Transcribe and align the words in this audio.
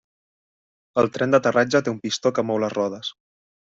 El 1.01 1.11
tren 1.17 1.35
d'aterratge 1.35 1.81
té 1.89 1.93
un 1.93 2.01
pistó 2.07 2.33
que 2.39 2.49
mou 2.51 2.63
les 2.65 2.77
rodes. 2.79 3.13